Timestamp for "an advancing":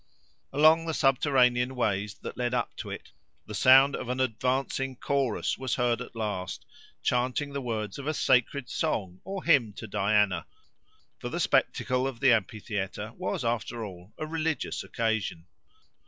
4.09-4.95